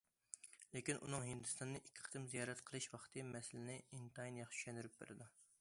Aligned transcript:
لېكىن 0.75 1.01
ئۇنىڭ 1.07 1.25
ھىندىستاننى 1.31 1.81
ئىككى 1.83 2.07
قېتىم 2.07 2.27
زىيارەت 2.33 2.65
قىلىش 2.71 2.89
ۋاقتى 2.97 3.29
مەسىلىنى 3.31 3.79
ئىنتايىن 3.99 4.45
ياخشى 4.45 4.63
چۈشەندۈرۈپ 4.63 4.99
بېرىدۇ. 5.05 5.35